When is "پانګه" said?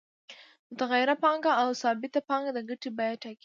1.23-1.51, 2.29-2.51